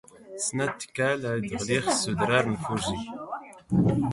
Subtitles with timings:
[0.45, 2.99] ⵙⵏⴰⵜ ⵜⴽⴽⴰⵍ ⴰⴷ ⵖⵍⵉⵖ ⵙ ⵓⴷⵔⴰⵔ ⵏ ⴼⵓⵊⵉ.